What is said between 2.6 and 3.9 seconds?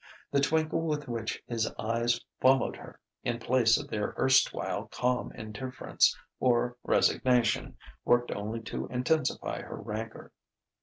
her, in place of